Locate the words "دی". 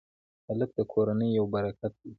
2.01-2.09